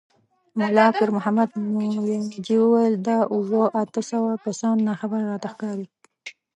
ملا 0.59 0.85
پيرمحمد 0.97 1.49
مياجي 1.75 2.57
وويل: 2.59 2.93
دا 3.07 3.17
اووه، 3.33 3.63
اته 3.81 4.01
سوه 4.11 4.31
کسان 4.45 4.75
ناخبره 4.89 5.23
راته 5.31 5.47
ښکاري. 5.53 5.87